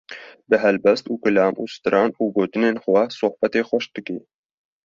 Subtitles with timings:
[0.49, 4.17] bi helbest û kilam û stran û gotinên xwe sohbetê xweş dike.